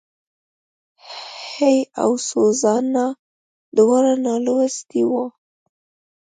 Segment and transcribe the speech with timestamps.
[1.53, 3.05] هېي او سوزانا
[3.77, 5.25] دواړه نالوستي وو.